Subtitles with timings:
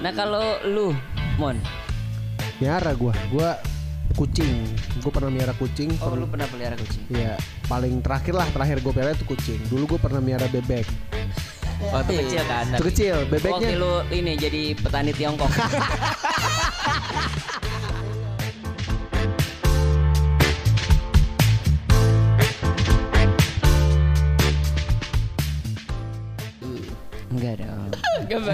[0.00, 0.96] Nah kalau lu,
[1.36, 1.56] Mon,
[2.56, 3.58] Miara gua, gua
[4.14, 4.64] kucing.
[5.02, 5.90] Gua pernah miara kucing.
[5.98, 7.02] oh pernah- lu pernah pelihara kucing?
[7.10, 7.34] Iya,
[7.66, 9.58] paling terakhir lah terakhir gue pelihara itu kucing.
[9.66, 10.86] Dulu gue pernah miara bebek.
[11.82, 12.64] Waktu kecil kan?
[12.70, 13.74] Itu kecil, Waktu bebeknya.
[13.74, 15.50] lu ini jadi petani Tiongkok.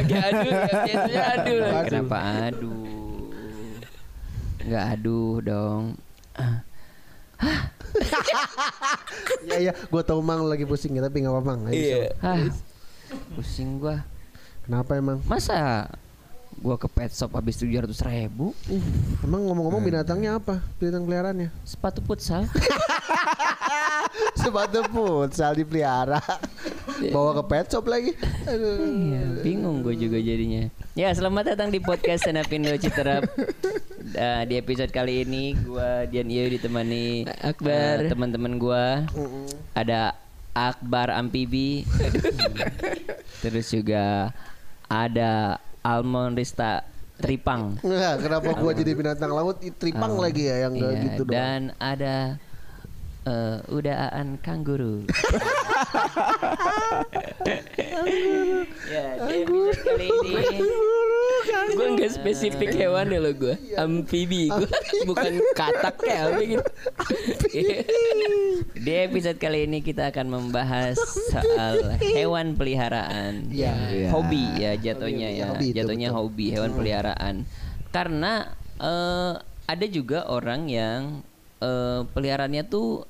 [0.09, 1.69] Gak pakai adu, gak biasanya adu lah.
[1.69, 1.85] Aduh.
[1.85, 2.19] Kenapa
[2.49, 3.29] aduh?
[4.65, 5.85] Enggak aduh dong.
[9.49, 11.73] Iya iya, gue tau mang lagi pusing ya, tapi nggak apa-apa.
[11.73, 12.13] Iya.
[13.37, 14.05] Pusing gua.
[14.69, 15.25] Kenapa emang?
[15.25, 15.89] Masa
[16.59, 18.51] gua ke pet shop habis tujuh ratus ribu
[19.23, 20.59] Emang ngomong-ngomong binatangnya apa?
[20.77, 21.49] Binatang peliharaannya?
[21.63, 22.45] sepatu futsal
[24.39, 26.19] Sepatu futsal dipelihara.
[27.15, 28.15] Bawa ke pet shop lagi.
[28.49, 28.81] Aduh.
[28.83, 30.67] Iya, bingung gue juga jadinya.
[30.99, 33.27] Ya, selamat datang di podcast Senapindo Citerap.
[34.09, 38.01] Eh, di episode kali ini gua Dian Iyo ditemani Akbar.
[38.01, 39.05] eh, teman-teman gua.
[39.77, 40.17] Ada
[40.57, 41.85] Akbar Ampibi.
[43.45, 44.33] Terus juga
[44.89, 46.85] ada Almond Rista
[47.19, 47.81] Tripang.
[47.81, 49.59] Nggak, kenapa gue jadi binatang laut?
[49.59, 51.35] Tripang lagi ya yang iya, gitu doang.
[51.35, 52.39] Dan ada
[53.27, 55.03] eh, udaan kanguru.
[58.89, 60.59] ya, di episode kali ini
[61.69, 64.69] Gue gak spesifik hewan ya lo gue Amfibi gue
[65.07, 66.65] Bukan katak kayak apa gitu
[68.85, 70.97] Di episode kali ini kita akan membahas
[71.31, 73.51] soal hewan peliharaan.
[73.51, 73.75] Iya.
[73.91, 75.47] Ya, Hobi ya jatuhnya Hobi, ya.
[75.51, 76.19] hobi, itu jatuhnya betul.
[76.25, 77.35] hobi hewan peliharaan.
[77.91, 78.33] Karena
[78.81, 79.33] eh,
[79.69, 81.21] ada juga orang yang
[81.61, 83.07] eh, peliharaannya tuh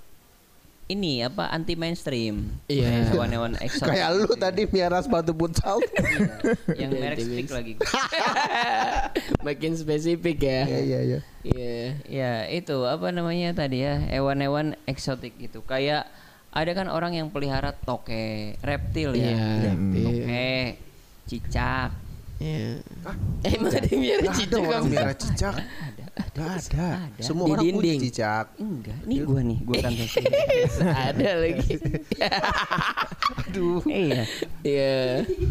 [0.88, 2.48] ini apa anti mainstream.
[2.66, 3.12] Iya.
[3.12, 3.92] Hewan-hewan eksotik.
[3.92, 5.84] Kayak lu tadi miara sepatu futsal.
[6.80, 7.72] yang merek Anti stick lagi.
[9.46, 11.18] Makin spesifik ya Iya iya iya.
[11.44, 15.60] Iya Ya itu apa namanya tadi ya hewan-hewan eksotik gitu.
[15.60, 16.08] Kayak
[16.48, 19.36] ada kan orang yang pelihara toke, reptil ya.
[19.36, 20.56] Iya Toke,
[21.28, 22.07] cicak.
[22.38, 22.78] Iya
[23.42, 25.54] Emang ada yang miara Nggak ada cicak orang miara cicak.
[25.58, 25.66] Gak
[25.98, 26.06] ada.
[26.38, 26.88] Ada.
[27.18, 27.98] Semua Di orang punya dinding.
[28.00, 28.46] cicak.
[28.58, 29.92] Enggak, ini gua nih, gua kan
[31.10, 31.72] Ada lagi
[33.38, 33.80] Aduh.
[33.86, 34.22] Iya.
[34.62, 34.94] Iya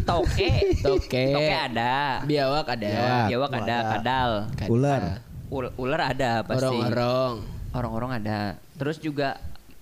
[0.04, 0.48] Toke.
[0.80, 2.24] Toke Toke ada.
[2.24, 4.30] Biawak ada Biawak ada, kadal.
[4.68, 5.02] Ular.
[5.48, 6.60] Ul- ular ada pasti.
[6.64, 7.32] Orang-orang
[7.68, 8.38] Orang-orang ada.
[8.76, 9.36] Terus juga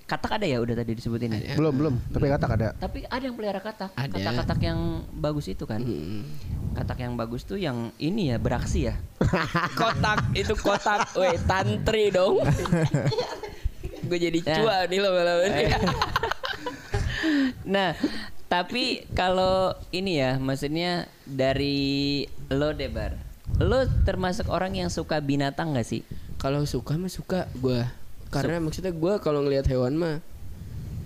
[0.06, 1.59] katak ada ya udah tadi disebutin ya.
[1.59, 1.94] Belum belum.
[2.15, 2.69] Tapi katak ada.
[2.78, 3.91] Tapi ada yang pelihara katak.
[3.99, 4.15] Ada.
[4.15, 5.83] Katak-katak yang bagus itu kan.
[5.83, 6.22] Hmm.
[6.78, 8.95] Katak yang bagus tuh yang ini ya beraksi ya.
[9.81, 12.39] Kotak itu kotak Weh tantri dong
[14.06, 14.62] Gue jadi Ya.
[14.62, 15.66] cua nih lama-lama nih.
[17.66, 17.99] Nah,
[18.47, 23.19] tapi kalau ini ya, maksudnya dari lo Debar,
[23.59, 26.06] lo termasuk orang yang suka binatang gak sih?
[26.39, 27.83] Kalau suka mah suka gue
[28.28, 30.16] Karena maksudnya gue kalau ngelihat hewan mah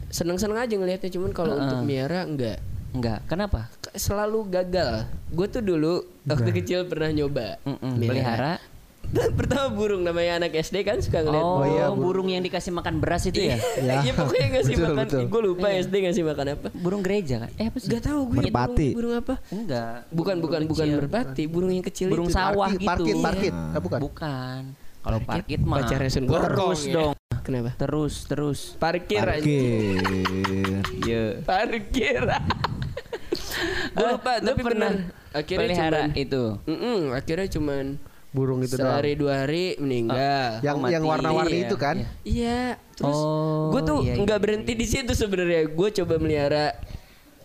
[0.08, 1.64] Seneng-seneng aja ngelihatnya Cuman kalau Heeh.
[1.64, 2.58] untuk miara enggak
[2.90, 3.70] Enggak, kenapa?
[3.92, 8.58] Selalu gagal Gue tuh dulu waktu kecil pernah nyoba Mm-mm, pelihara.
[9.38, 13.26] Pertama burung namanya anak SD kan suka ngeliat Oh, iya, burung yang dikasih makan beras
[13.26, 13.58] itu ya?
[13.80, 14.02] Ya.
[14.02, 15.22] Iya pokoknya ngasih Betul, makan betul.
[15.26, 17.50] Gue lupa SD ngasih makan apa Burung gereja kan?
[17.54, 17.88] Eh apa sih?
[17.88, 18.88] Gak tahu gue Merpati.
[18.90, 19.94] burung, burung apa Enggak.
[20.10, 20.98] Bukan bukan burung bukan kecil.
[20.98, 22.86] merpati Burung yang kecil Burung itu sawah Parkit, gitu.
[22.90, 23.22] Parkit, Iya.
[23.22, 23.54] parkit.
[23.54, 24.00] Ah, bukan.
[24.00, 24.62] Bukan.
[25.00, 26.92] Kalau parkit mah Pacarnya Sun terus Gokong ya.
[26.92, 27.14] dong.
[27.40, 27.70] Kenapa?
[27.74, 28.58] Terus terus.
[28.76, 30.84] Parkir aja Parkir.
[31.00, 31.24] Iya.
[31.42, 32.22] Parkir
[33.90, 34.90] Gue lupa Lu tapi pernah
[35.30, 36.42] Akhirnya pelihara cuman itu.
[36.64, 37.84] Mm-mm, Akhirnya cuman
[38.30, 38.94] Burung itu doang.
[38.94, 40.92] Sehari dua hari meninggal Yang Oh, mati.
[40.94, 41.96] yang warna-warni Iya, itu kan?
[41.98, 42.08] iya.
[42.22, 42.60] Iya
[42.94, 46.76] Terus Oh, gue tuh iya, iya, nggak iya, berhenti di situ sebenarnya Gue coba melihara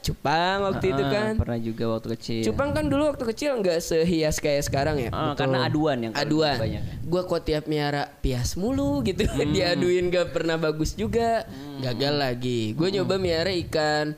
[0.05, 1.33] Cupang waktu itu Ah, kan.
[1.33, 2.41] Pernah juga waktu kecil.
[2.45, 5.09] Cupang kan dulu waktu kecil nggak sehias kayak sekarang ya?
[5.09, 6.61] Ah, karena aduan yang aduan.
[7.01, 9.25] gue kok tiap miara pias mulu gitu.
[9.35, 9.49] Hmm.
[9.51, 11.49] diaduin gak pernah bagus juga.
[11.81, 12.71] Gagal lagi.
[12.71, 13.01] Gue Hmm.
[13.01, 14.13] nyoba miara ikan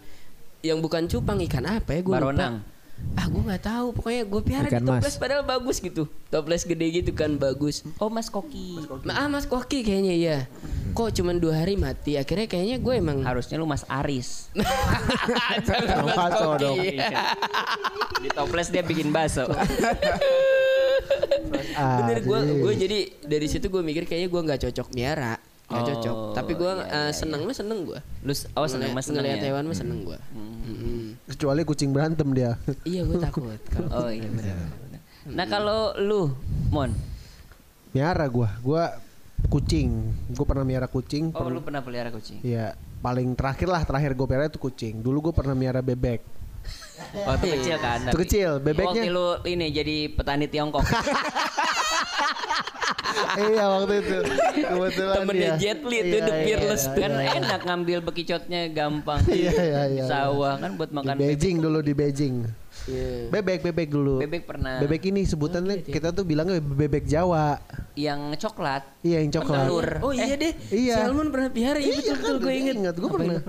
[0.59, 2.01] yang bukan cupang ikan apa ya?
[2.03, 2.59] Gue Baronang.
[3.13, 5.17] Ah gue nggak tahu pokoknya gue piara Ikan di toples mas.
[5.17, 8.77] padahal bagus gitu toples gede gitu kan bagus Oh, Mas Koki.
[9.07, 10.37] ah mas koki kayaknya ya
[10.91, 14.49] kok cuman dua hari mati akhirnya kayaknya gue emang Harusnya lu Mas Aris.
[15.67, 16.77] Jangan mas koki dong.
[18.23, 19.45] Di toples dia bikin bakso.
[21.75, 25.37] Ah, bener gue jadi- gue jadi dari situ gue mikir kayaknya gue nggak cocok miara
[25.67, 29.03] nggak Oh, cocok tapi gue iya, iya, seneng mah seneng gue Lu oh seneng Mas
[29.03, 29.51] seneng ngeliat ya?
[29.51, 30.19] hewan mah seneng gue
[31.27, 32.55] Kecuali kucing berantem dia.
[32.87, 34.55] iya gue takut kalau Oh iya benar.
[34.79, 35.01] benar.
[35.27, 36.31] Nah, kalau lu
[36.71, 36.95] Mon,
[37.91, 38.47] Miara gua.
[38.59, 38.95] Gua
[39.47, 40.07] kucing.
[40.31, 41.35] Gua pernah miara kucing.
[41.35, 42.39] oh lu pernah pelihara kucing?
[42.41, 45.03] Iya, paling terakhir lah terakhir gue pelihara itu kucing.
[45.03, 46.23] Dulu gue pernah miara bebek.
[47.27, 47.99] Waktu kecil kan.
[48.07, 49.03] Waktu kecil, bebeknya?
[49.03, 50.83] Waktu lu ini jadi petani Tiongkok.
[53.39, 54.17] iya waktu itu
[54.59, 55.55] kebetulan Temennya dia.
[55.57, 57.01] Jet Li tuh, Iya, The iya, Fearless iya, tuh.
[57.01, 59.21] kan enak ngambil bekicotnya gampang.
[59.27, 60.03] Iya, iya, iya.
[60.05, 62.35] Sawah kan buat di makan Beijing dulu di Beijing
[62.87, 63.27] Iya.
[63.29, 64.27] bebek bebek dulu bebek.
[64.27, 64.75] Bebek pernah.
[64.79, 67.59] bebek ini sebutannya kita tuh bilangnya bebek Jawa
[67.93, 68.85] yang coklat.
[69.01, 69.87] iya yang coklat Telur.
[69.99, 70.53] Oh iya deh.
[70.69, 70.95] iya.
[71.01, 71.79] Salmon pernah pelihara.
[71.79, 72.75] Iya betul betul gue inget.
[72.77, 73.39] ingat gue Apa pernah?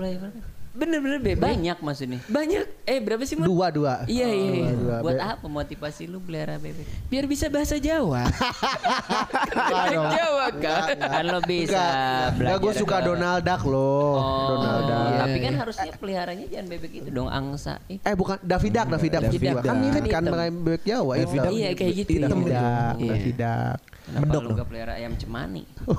[0.79, 1.43] Bener-bener bebek.
[1.43, 2.19] Banyak maksudnya.
[2.25, 2.63] Banyak.
[2.83, 3.45] Eh berapa sih Mon?
[3.45, 4.49] dua dua Iya iya.
[4.55, 4.71] iya.
[4.71, 6.87] Dua, Buat be- apa motivasi lu pelihara bebek?
[7.05, 8.23] Biar bisa bahasa Jawa.
[9.59, 10.95] Bebek Jawa kan.
[10.97, 11.83] kan lo bisa
[12.29, 14.15] Enggak, enggak gue suka Donald Duck loh.
[14.15, 15.03] Oh, Donald Duck.
[15.05, 15.19] iya.
[15.19, 17.73] Tapi kan harusnya peliharanya jangan bebek itu dong, angsa.
[17.85, 18.39] Eh bukan
[18.71, 19.23] Duck, Daffy Duck.
[19.61, 21.35] Kan mirip kan bebek Jawa itu.
[21.35, 22.11] Iya kayak gitu.
[22.23, 23.75] Daffy Iya.
[24.09, 24.17] Iya.
[24.19, 25.63] Kenapa lu gak pelihara ayam cemani?
[25.89, 25.97] Oh.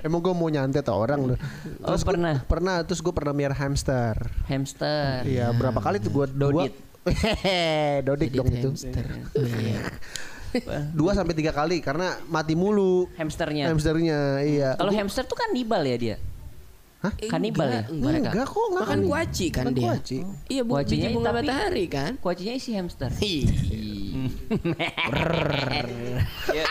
[0.00, 1.38] Emang gue mau nyantet orang loh.
[1.80, 2.36] Oh, gua- pernah?
[2.42, 2.76] pernah.
[2.80, 4.16] Terus gue pernah miara hamster.
[4.46, 5.24] Hamster.
[5.24, 6.72] Iya, berapa kali tuh gue Dodit.
[7.04, 8.68] Hehehe, Dodik dong itu.
[8.70, 9.04] Hamster.
[9.34, 9.80] Oh, iya.
[10.90, 13.66] Dua sampai tiga kali karena mati mulu Hamsternya.
[13.66, 14.38] hamsternya.
[14.40, 14.70] Iya.
[14.74, 16.16] Kalau hamster tuh kanibal ya dia?
[17.02, 17.12] Hah?
[17.28, 17.82] Kanibal ya?
[17.84, 18.30] Enggak, mereka?
[18.32, 19.00] Enggak kok, enggak Makan kan.
[19.04, 19.84] kuaci kan dia.
[19.84, 20.18] kuaci.
[20.48, 22.12] Iya bu, Kuacinya biji bunga matahari kan.
[22.16, 23.10] Kuacinya isi hamster.
[26.54, 26.64] Ya,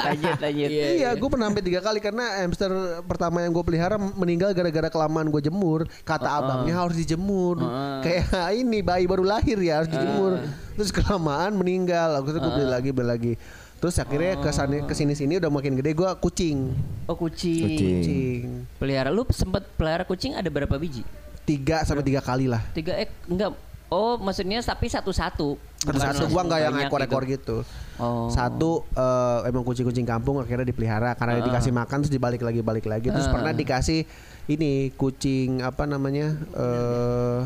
[0.00, 0.68] lanjut lanjut.
[0.70, 2.70] Iya, Iya, gue pernah sampai tiga kali karena hamster
[3.04, 5.84] pertama yang gue pelihara meninggal gara-gara kelamaan gue jemur.
[6.02, 7.60] Kata abangnya harus dijemur.
[8.00, 10.40] Kayak ini bayi baru lahir ya harus dijemur.
[10.76, 12.16] Terus kelamaan meninggal.
[12.20, 13.32] Aku tuh gue beli lagi beli lagi.
[13.76, 16.72] Terus akhirnya ke sana ke sini sini udah makin gede gue kucing.
[17.04, 17.76] Oh kucing.
[17.76, 18.42] Kucing.
[18.80, 21.04] Pelihara lu sempet pelihara kucing ada berapa biji?
[21.44, 22.64] Tiga sampai tiga kali lah.
[22.72, 23.52] Tiga eh enggak.
[23.86, 25.54] Oh maksudnya tapi satu-satu.
[25.54, 27.56] Satu Bukan satu gue langsung nggak yang ekor-ekor gitu.
[28.02, 28.26] Oh.
[28.26, 33.08] Satu eh, emang kucing-kucing kampung akhirnya dipelihara karena dikasih makan terus dibalik lagi balik lagi
[33.14, 34.02] terus pernah dikasih
[34.50, 37.40] ini kucing apa namanya eh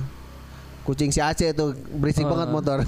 [0.81, 2.79] kucing si Aceh tuh berisik banget motor.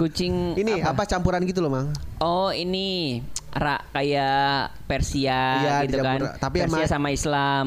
[0.00, 1.08] Kucing ini apa?
[1.08, 1.88] campuran gitu loh mang?
[2.20, 3.18] Oh ini
[3.56, 6.18] ra, kayak Persia Iya, gitu kan.
[6.36, 7.66] Tapi Persia sama- sama Islam.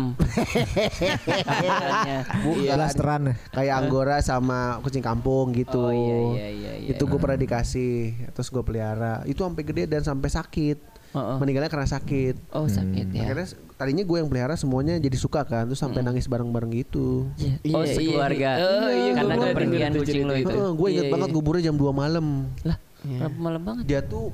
[1.29, 2.17] Campurannya.
[2.41, 2.65] Bukan.
[2.71, 3.33] Blasteran ya?
[3.51, 5.81] Kayak Anggora sama kucing kampung gitu.
[5.81, 6.89] Oh, iya, iya, iya, iya.
[6.91, 7.93] Itu gue pernah dikasih
[8.31, 9.25] terus gue pelihara.
[9.25, 10.77] Itu sampai gede dan sampai sakit.
[11.09, 11.37] Oh, oh.
[11.37, 12.53] Meninggalnya karena sakit.
[12.53, 13.25] Oh sakit ya.
[13.25, 17.25] Akhirnya tadinya gue yang pelihara semuanya jadi suka kan, terus sampai nangis bareng-bareng gitu.
[17.73, 18.49] Oh Iya, sekeluarga.
[18.51, 18.65] iya.
[18.77, 20.53] Oh, iya, Karena kepergian kucing lo itu.
[20.53, 21.35] gue inget Iya, banget iya.
[21.35, 22.25] kuburnya jam 2 malam.
[22.61, 23.17] Lah, Iya.
[23.17, 23.83] kenapa malam banget?
[23.87, 24.29] Dia tuh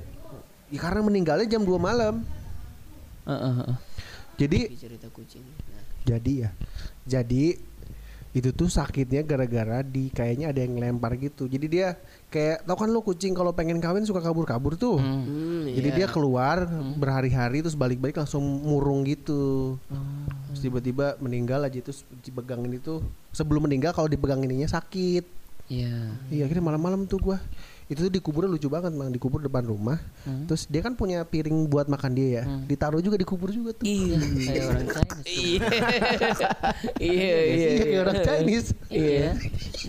[0.69, 2.25] ya karena meninggalnya jam 2 malam.
[3.25, 3.77] Heeh, heeh.
[4.35, 5.45] Jadi cerita kucing.
[6.05, 6.49] jadi ya.
[7.07, 7.57] Jadi
[8.35, 11.47] itu tuh sakitnya gara-gara di kayaknya ada yang lempar gitu.
[11.47, 11.95] Jadi dia
[12.27, 14.99] kayak tau kan lo kucing kalau pengen kawin suka kabur-kabur tuh.
[14.99, 15.97] Hmm, Jadi iya.
[16.03, 16.67] dia keluar
[16.99, 19.79] berhari-hari terus balik-balik langsung murung gitu.
[20.51, 22.99] Terus tiba-tiba meninggal aja terus dipegangin itu
[23.31, 25.23] sebelum meninggal kalau dipegang ininya sakit.
[25.71, 26.19] Iya.
[26.27, 27.39] Iya akhirnya malam-malam tuh gua
[27.85, 30.01] itu tuh dikuburnya lucu banget mang dikubur depan rumah
[30.49, 34.17] terus dia kan punya piring buat makan dia ya ditaruh juga dikubur juga tuh Iya.
[34.17, 35.29] Kayak orang Chinese.
[35.29, 35.69] Iya.
[36.97, 37.67] Iya, iya.
[37.69, 39.29] iya kayak orang Chinese Iya.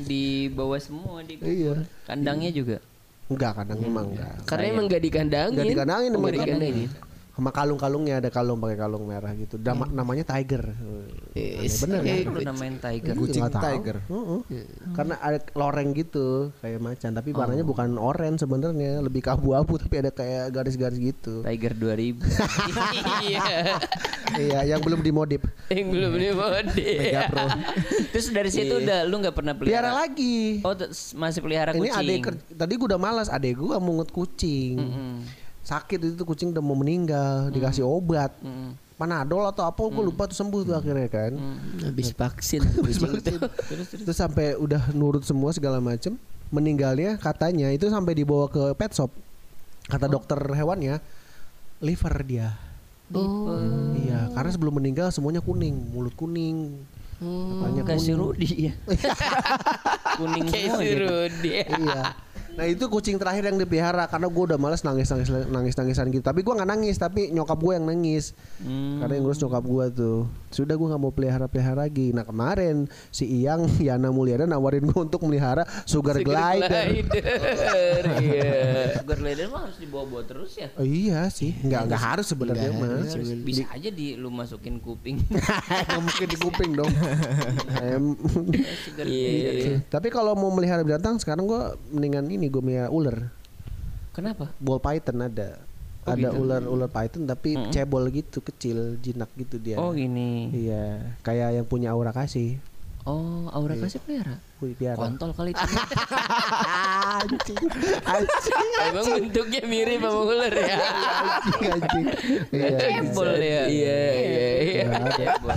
[0.05, 1.89] Di bawah semua di Iya.
[2.05, 2.79] kandangnya juga.
[3.27, 5.55] enggak kadang emang enggak Karena emang gak dikandangin.
[5.59, 6.89] Nggak dikandangin, emang nggak dikandangin.
[7.37, 10.73] Sama kalung-kalungnya ada kalung pakai kalung merah gitu Dama- namanya Tiger
[11.31, 11.79] Yes.
[11.79, 13.13] bener Eh, Lu namain tiger.
[13.15, 13.65] kucing nggak tahu.
[13.71, 14.41] tiger Heeh.
[14.91, 19.95] karena ada loreng gitu kayak macan tapi warnanya bukan oranye sebenarnya lebih ke abu-abu tapi
[19.99, 22.25] ada kayak garis-garis gitu Tiger 2000.
[23.23, 23.45] Iya.
[24.43, 26.73] iya yang belum dimodif Yang belum dimode.
[26.73, 27.45] Mega Pro
[28.13, 30.01] Terus dari situ udah lu nggak pernah pelihara pelihara.
[30.01, 30.73] lagi Oh,
[31.15, 32.01] masih pelihara ini kucing.
[32.01, 35.19] adek ker- tadi gue udah malas adek gue mungut kucing Mm,
[35.67, 40.25] sakit itu tuh kucing udah mau meninggal dikasih obat mm, panadol atau apa gue lupa
[40.25, 41.33] tuh sembuh tuh akhirnya kan
[41.83, 43.35] Habis vaksin kucing itu.
[44.01, 46.15] terus sampai udah nurut semua segala macem
[46.49, 49.11] meninggalnya katanya itu sampai dibawa ke pet shop
[49.85, 51.03] kata dokter hewannya
[51.79, 52.55] liver dia
[53.07, 53.47] Oh.
[53.95, 56.75] iya karena sebelum meninggal semuanya kuning mulut kuning
[57.17, 58.21] Katanya Kayak si kuning.
[58.21, 58.73] Rudi ya.
[60.19, 61.01] Kuning Kayak semua si gitu.
[61.07, 61.51] Rudy.
[61.65, 62.03] iya.
[62.57, 66.25] Nah itu kucing terakhir yang dipelihara karena gue udah males nangis nangis nangis nangisan gitu.
[66.25, 68.33] Tapi gue nggak nangis tapi nyokap gue yang nangis.
[68.59, 68.99] Hmm.
[68.99, 70.19] Karena yang ngurus nyokap gue tuh.
[70.49, 72.11] Sudah gue nggak mau pelihara pelihara lagi.
[72.11, 76.65] Nah kemarin si Iyang Yana Mulyana nawarin gue untuk melihara sugar, glider.
[76.91, 78.05] Glider.
[78.17, 79.03] Iya.
[79.03, 80.73] Sugar glider mah harus dibawa-bawa terus ya.
[80.75, 83.05] Oh, iya sih, nggak nggak harus sebenarnya mah.
[83.05, 83.29] harus.
[83.45, 85.21] Bisa aja di lu masukin kuping.
[85.27, 86.93] Nggak mungkin di kuping dong.
[88.85, 89.51] Sugar Iya.
[89.53, 89.77] glider.
[89.93, 91.61] tapi kalau mau melihara binatang sekarang gue
[91.93, 93.31] mendingan ini gue melihara ular.
[94.17, 94.53] Kenapa?
[94.63, 95.61] Ball python ada.
[96.07, 96.39] Oh, ada gitu.
[96.39, 99.77] ular ular python tapi cebol gitu kecil jinak gitu dia.
[99.77, 100.55] Oh gini.
[100.55, 102.63] Iya, kayak yang punya aura kasih.
[103.07, 104.43] Oh, Aura kasih pelihara.
[104.57, 104.97] Gue piara.
[104.97, 105.61] Kontol kali itu.
[107.21, 107.59] anjing.
[108.03, 108.57] Anjing.
[108.89, 110.77] Emang bentuknya mirip sama ular ya.
[110.81, 112.05] Anjing anjing.
[112.57, 112.77] Iya.
[112.81, 113.63] Cebol ya.
[113.69, 114.85] Iya iya iya.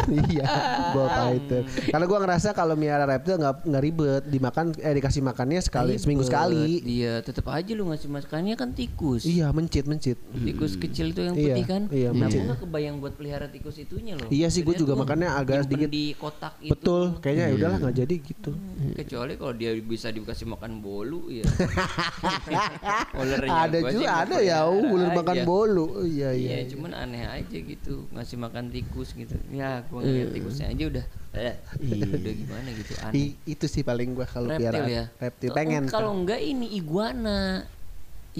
[0.10, 0.46] Iya,
[0.92, 1.58] gua tahu itu.
[1.88, 6.28] Karena gua ngerasa kalau miara reptil nggak nggak ribet, dimakan eh dikasih makannya sekali seminggu
[6.28, 6.84] sekali.
[6.84, 9.24] Iya, tetap aja lu ngasih makannya kan tikus.
[9.24, 10.20] Iya, mencit mencit.
[10.20, 11.82] Tikus kecil itu yang Iya, putih kan.
[11.90, 12.36] iya, nah, mencit.
[12.36, 14.28] gua nggak kebayang buat pelihara tikus itunya loh.
[14.28, 16.72] Iya sih, gua juga makannya agak sedikit- di kotak itu.
[16.76, 18.52] Betul, kayaknya ya udahlah nggak jadi gitu.
[18.92, 21.46] Kecuali kalau dia bisa dikasih makan bolu ya.
[23.14, 25.44] Ulernya ada juga ada ya, ular makan aja.
[25.44, 25.86] bolu.
[26.02, 26.70] Iya Iya, iya.
[26.70, 29.36] cuman aneh aja gitu ngasih makan tikus gitu.
[29.50, 32.06] Ya, gua ngeliat tikusnya aja udah eh, Iya.
[32.10, 33.14] udah gimana gitu aneh.
[33.16, 35.04] I- itu sih paling gua kalau reptil piara ya.
[35.18, 35.84] reptil Oh, pengen.
[35.88, 37.66] Kalau enggak ini iguana.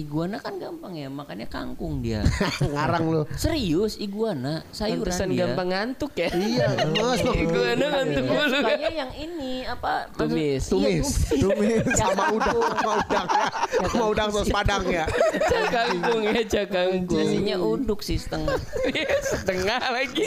[0.00, 2.24] Iguana kan gampang ya, makannya kangkung dia.
[2.74, 3.22] ngarang lu.
[3.36, 5.40] Serius iguana, sayuran Pantesan dia.
[5.44, 6.28] gampang ngantuk ya.
[6.32, 6.66] Iya,
[6.96, 7.20] mas.
[7.44, 8.56] Iguana ngantuk Ya, mulu.
[8.56, 9.92] sukanya yang ini apa?
[10.16, 10.62] Tumis.
[10.64, 13.44] Iya, Tumis, tumis sama udang, sama udang ya,
[13.84, 15.04] sama udang sos padang ya.
[15.44, 17.18] Cakangkung ya cakangkung.
[17.20, 18.56] Jadinya uduk sih setengah.
[19.20, 20.26] Setengah lagi.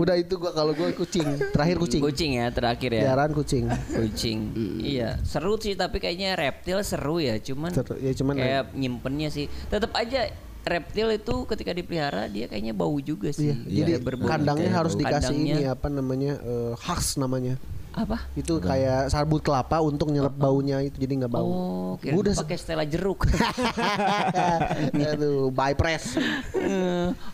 [0.00, 2.00] Udah itu gua kalau gua kucing, terakhir kucing.
[2.00, 3.02] Kucing ya terakhir ya.
[3.12, 3.68] Piaraan kucing.
[3.68, 4.38] Kucing.
[4.80, 9.46] Iya, seru sih tapi kayaknya reptil seru ya, cuman Seru, ya cuman kayak nyimpennya sih.
[9.68, 13.52] Tetap aja reptil itu ketika dipelihara dia kayaknya bau juga sih.
[13.52, 14.28] Iya, jadi berbau.
[14.28, 15.00] kandangnya harus bau.
[15.04, 17.60] dikasih Kandangnya ini apa namanya eh, khas namanya.
[18.02, 18.18] Apa?
[18.32, 21.46] Itu kayak sabut kelapa untuk nyerap baunya itu jadi nggak bau.
[21.46, 23.26] Oh, kira udah pakai stella jeruk.
[25.12, 26.16] Aduh, by press.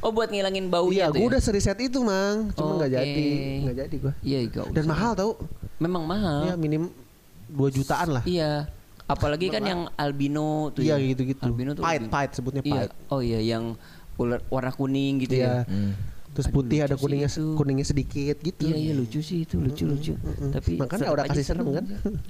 [0.00, 1.26] oh, buat ngilangin baunya Iya, gua ya?
[1.28, 2.50] udah seriset itu, Mang.
[2.52, 2.98] Cuma nggak Oke.
[2.98, 3.24] jadi,
[3.62, 4.12] nggak jadi gua.
[4.20, 5.30] Iya, gak Dan mahal tau.
[5.76, 6.38] Memang mahal.
[6.46, 6.88] Ya minim
[7.48, 8.24] 2 jutaan lah.
[8.24, 8.66] Iya.
[9.06, 11.06] Apalagi kan yang albino tuh Iya ya.
[11.14, 11.46] gitu-gitu.
[11.46, 12.72] Albino tuh Pahit, pahit sebutnya Iya.
[12.74, 12.90] pahit.
[13.06, 13.78] Oh iya yang
[14.16, 15.62] ular warna kuning gitu Iya.
[15.62, 15.70] ya.
[16.36, 17.56] Terus Aduh, putih ada kuningnya itu.
[17.56, 18.68] kuningnya sedikit gitu.
[18.68, 20.12] Iya iya lucu sih itu lucu lucu.
[20.52, 21.84] Tapi Makanya tetap udah aja kasih serem kan?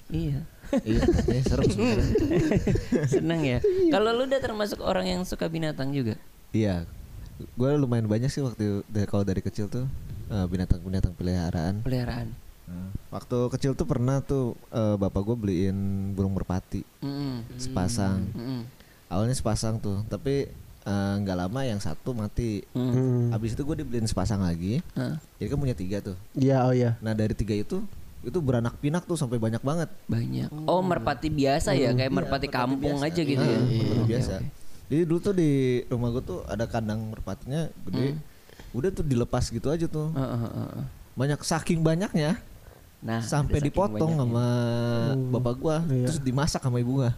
[0.09, 0.41] iya.
[0.83, 1.63] Iya, iya serem.
[3.13, 3.59] Seneng ya.
[3.91, 6.15] Kalau lu udah termasuk orang yang suka binatang juga.
[6.51, 6.87] Iya.
[7.55, 9.87] Gue lumayan banyak sih waktu dari kalau dari kecil tuh
[10.27, 11.83] eh, binatang-binatang peliharaan.
[11.83, 12.31] Peliharaan.
[12.67, 15.79] Nah, waktu kecil tuh pernah tuh eh, bapak gue beliin
[16.15, 17.47] burung merpati Mm-mm.
[17.55, 18.27] sepasang.
[18.31, 18.63] Mm-mm.
[19.07, 20.51] Awalnya sepasang tuh, tapi
[20.87, 22.63] eh, nggak lama yang satu mati.
[22.73, 22.91] Mm.
[22.95, 23.25] Hmm.
[23.35, 24.79] Habis itu gue dibeliin sepasang lagi.
[24.95, 26.17] Hah, Jadi kan punya tiga tuh.
[26.33, 26.95] Iya, oh iya.
[27.03, 27.83] Nah dari tiga itu
[28.27, 29.91] itu beranak pinak tuh sampai banyak banget.
[30.07, 30.51] banyak.
[30.67, 33.59] Oh merpati biasa ya kayak merpati kampung aja gitu ya.
[33.59, 34.35] Ah, merpati Oke, biasa.
[34.39, 34.47] oke.
[34.87, 35.51] Jadi dulu tuh di
[35.91, 38.19] rumah gue tuh ada kandang merpatinya gede.
[38.75, 40.11] Udah tuh dilepas gitu aja tuh.
[40.15, 40.85] Heeh, heeh, heeh.
[41.17, 42.39] Banyak saking banyaknya
[43.05, 44.47] Nah sampai dipotong sama
[45.31, 46.09] bapak gua Iya.
[46.09, 47.13] terus dimasak sama ibu gua.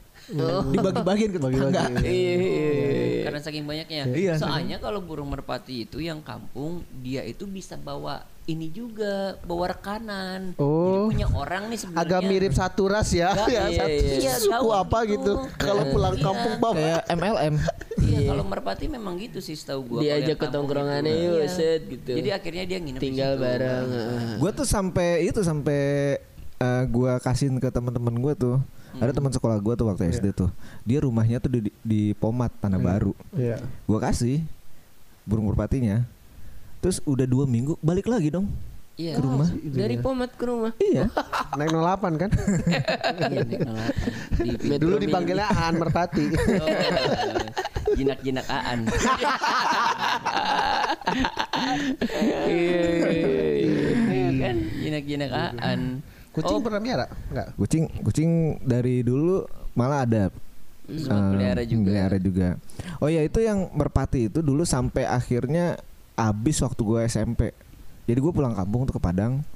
[0.68, 1.82] Dibagi-bagiin ke tetangga.
[2.04, 4.02] Iya, Karena saking banyaknya.
[4.12, 9.76] Iya, Soalnya kalau burung merpati itu yang kampung dia itu bisa bawa ini juga bawa
[9.76, 10.56] rekanan.
[10.56, 10.88] Oh.
[10.88, 12.08] Jadi punya orang nih sebenarnya.
[12.08, 13.28] Agak mirip satu ras ya.
[13.30, 14.32] Enggak, ya iya, satu iya.
[14.40, 15.32] suku Iya, apa gitu.
[15.36, 15.56] gitu.
[15.60, 16.24] Kalau pulang Iya.
[16.24, 16.74] kampung bawa.
[16.74, 17.54] Kayak MLM.
[17.98, 20.00] Iya, kalau merpati memang gitu sih setahu gua.
[20.00, 21.24] Diajak ke tongkrongannya itu.
[21.28, 21.48] yuk, Iya.
[21.52, 22.10] set gitu.
[22.16, 23.44] Jadi akhirnya dia nginep di Tinggal situ.
[23.44, 23.86] bareng.
[23.86, 24.34] heeh.
[24.40, 25.80] Gua tuh sampai itu sampai
[26.58, 28.56] eh, gua kasihin ke teman-teman gua tuh.
[28.96, 30.48] Ada teman sekolah gua tuh waktu SD tuh.
[30.82, 33.12] Dia rumahnya tuh di, di Pomat Tanah Baru.
[33.30, 33.60] Iya.
[33.84, 34.40] Gua kasih
[35.22, 36.08] burung merpatinya.
[36.78, 38.46] Terus udah dua minggu balik lagi dong.
[38.98, 39.14] Iya.
[39.14, 39.48] Ke rumah.
[39.54, 40.72] Dari pomat ke rumah.
[40.78, 41.06] Iya.
[41.58, 42.30] Naik 08 kan?
[43.28, 44.02] Iya, naik nolatan.
[44.38, 46.24] Di Metro Dulu dipanggilnya Aan Merpati.
[47.88, 48.84] Oh, jinak-jinak aan.
[52.98, 55.80] Iya kan, jinak-jinak aan.
[56.30, 57.06] Kucing pernah miara?
[57.32, 57.48] Enggak.
[57.56, 58.30] Kucing kucing
[58.62, 59.42] dari dulu
[59.72, 60.24] malah ada
[60.88, 61.84] Sempat Eh, pelihara juga.
[61.92, 62.48] pelihara juga.
[63.00, 65.76] Oh ya itu yang merpati itu dulu sampai akhirnya
[66.18, 67.54] habis waktu gue SMP.
[68.10, 69.46] Jadi gue pulang kampung tuh ke Padang.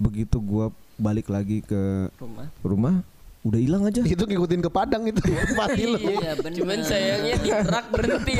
[0.00, 2.46] Begitu gue balik lagi ke Rumah.
[2.64, 2.94] rumah
[3.42, 4.00] udah hilang aja.
[4.06, 5.18] Itu ngikutin ke Padang itu.
[5.58, 5.98] Mati lu.
[5.98, 6.56] Iya, bener.
[6.62, 8.32] Cuman sayangnya di rak berhenti.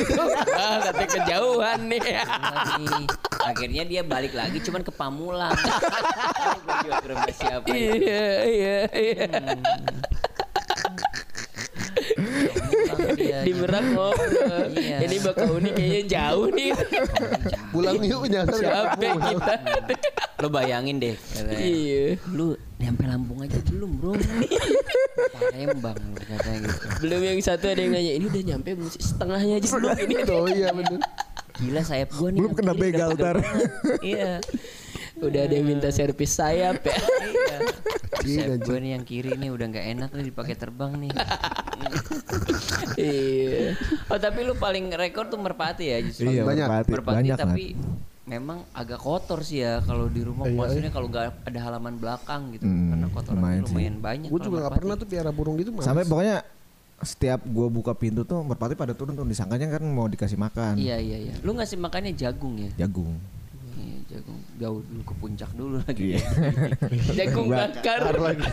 [0.55, 2.01] ah, katanya kejauhan nih.
[2.01, 2.87] Lagi.
[3.43, 5.53] Akhirnya dia balik lagi cuman ke Pamulang.
[6.63, 7.75] Gue juga ke rumah siapa ya?
[7.75, 9.27] Iya, iya, iya.
[9.27, 9.29] Dia.
[13.43, 14.67] Di merak ngobrol.
[14.75, 14.97] Iya.
[15.07, 16.71] Ini Bakauni kayaknya jauh nih.
[17.71, 18.61] Pulang yuk nyasar.
[18.61, 19.55] Capek kita.
[20.43, 21.15] Lo bayangin deh.
[21.15, 21.59] katanya.
[21.59, 22.05] Iya.
[22.31, 24.19] Lu nyampe Lampung aja belum bro
[25.31, 29.03] Palembang katanya gitu Belum yang satu ada yang nanya, ini udah nyampe belum sih?
[29.07, 30.15] Setengahnya aja belum ini.
[30.27, 30.99] Oh iya bener.
[31.63, 33.39] Gila sayap gua nih Belum kena begal, Tar.
[34.03, 34.43] Iya
[35.23, 36.93] Udah ada yang minta servis sayap ya.
[36.93, 37.59] Iya
[38.23, 41.11] Iya, gua nih yang kiri nih udah nggak enak nih dipakai terbang nih
[42.95, 43.75] Iya.
[44.07, 46.67] Oh tapi lu paling rekor tuh merpati ya justru Iya, Banyak.
[46.67, 46.91] merpati.
[46.93, 47.83] Merpati Banyak tapi Nat.
[48.25, 52.55] memang agak kotor sih ya kalau di rumah Iya, maksudnya kalau nggak ada halaman belakang
[52.55, 53.67] gitu Hmm, karena kotoran lumayan sih.
[53.69, 54.79] lumayan banyak Gue juga gak merpati.
[54.79, 55.83] pernah tuh piara burung gitu males.
[55.83, 56.37] Sampai pokoknya
[57.03, 60.95] setiap gua buka pintu tuh merpati pada turun tuh disangkanya kan mau dikasih makan iya
[60.97, 63.19] iya iya lu ngasih makannya jagung ya jagung.
[64.13, 66.21] Iya, jagung jauh dulu ke puncak dulu lagi Iya.
[67.19, 68.45] jagung bakar Ada lagi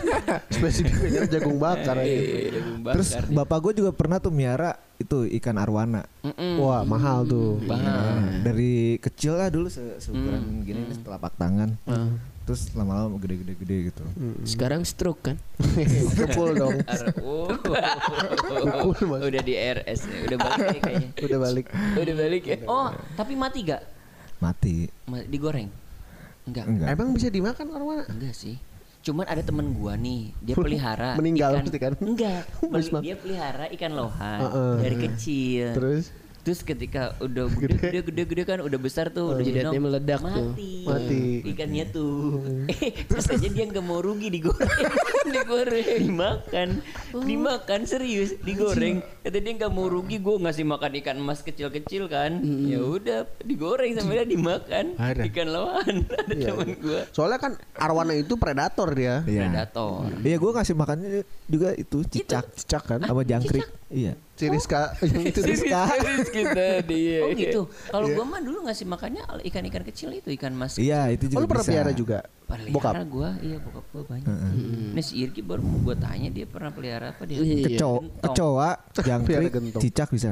[0.48, 2.08] spesifiknya jagung bakar aja.
[2.08, 3.28] Iya, jagung bakar Terus dia.
[3.30, 6.04] bapak gue juga pernah tuh miara itu ikan arwana.
[6.20, 6.60] Mm-mm.
[6.60, 7.60] Wah mahal tuh.
[7.64, 11.76] Nah, dari kecil lah dulu se seukuran Hmm, gini nih telapak tangan.
[12.40, 13.56] Terus lama-lama gede-gede
[13.88, 14.02] gitu.
[14.44, 15.36] Sekarang stroke kan.
[16.18, 16.76] Kepul dong.
[17.20, 17.52] Oh.
[19.20, 21.08] Udah di RS nih, udah balik nih kayaknya.
[21.20, 21.66] Udah balik.
[21.94, 22.56] Udah balik ya.
[22.64, 23.99] Oh, tapi mati gak?
[24.40, 24.88] Mati.
[25.06, 25.68] Ma- Digoreng?
[26.48, 26.64] Enggak.
[26.66, 26.86] Enggak.
[26.90, 28.04] Emang bisa dimakan arwana?
[28.08, 28.56] Enggak sih.
[29.00, 31.92] Cuman ada temen gua nih, dia pelihara Meninggal ikan, kan?
[32.00, 32.42] Enggak,
[33.04, 34.74] dia pelihara ikan lohan Heeh.
[34.80, 35.66] dari kecil.
[35.76, 36.04] Terus
[36.40, 40.50] Terus ketika udah gede gede gede gede kan udah besar tuh udah jadi meledak tuh.
[40.50, 40.72] mati.
[40.84, 41.22] Mati.
[41.46, 42.12] Ikannya tuh.
[42.80, 44.88] Eh, terus aja dia nggak mau rugi digoreng,
[45.34, 46.68] digoreng, dimakan,
[47.20, 49.02] dimakan serius, digoreng.
[49.20, 52.40] Kata dia nggak mau rugi, gue ngasih makan ikan emas kecil-kecil kan.
[52.40, 55.22] Ya udah, digoreng sampai dia dimakan Ada.
[55.28, 55.94] ikan lawan.
[56.08, 57.00] Ada Iya, temen gue.
[57.10, 59.20] Soalnya kan arwana itu predator dia.
[59.26, 59.50] Iya.
[59.50, 60.08] Predator.
[60.22, 61.08] Iya gue ngasih makannya
[61.44, 63.00] juga itu cicak Cicak kan?
[63.02, 63.66] sama jangkrik.
[63.90, 64.14] Iya.
[64.40, 65.82] Si Rizka yang itu Rizka.
[66.32, 67.18] kita dia.
[67.20, 67.60] Oh gitu.
[67.68, 70.74] Kalau gua mah dulu ngasih makannya ikan-ikan kecil itu ikan mas.
[70.74, 72.18] Iya itu Oh juga lu pernah pelihara juga?
[72.72, 72.92] Bokap?
[72.96, 74.26] Pelihara gua, iya bokap gua banyak.
[74.90, 77.36] Nih si Irki baru gua tanya dia pernah pelihara apa dia?
[77.36, 77.68] Iya.
[77.68, 78.24] Kecoa, Gentong.
[78.24, 80.30] kecoa, Pelihara jangkrik, cicak bisa.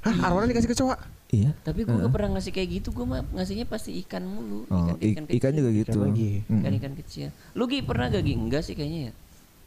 [0.00, 0.96] Hah arwana dikasih kecoa?
[1.28, 1.50] Iya.
[1.60, 5.24] Tapi gua gak pernah ngasih kayak gitu, gua mah ngasihnya pasti ikan mulu, Oh, ikan,
[5.26, 5.90] i- ikan juga gitu.
[5.90, 6.30] Ikan lagi.
[6.46, 6.60] Mm.
[6.60, 7.28] Ikan-ikan kecil.
[7.52, 8.34] Lu Gi pernah gak Gi?
[8.34, 9.12] Enggak sih kayaknya ya.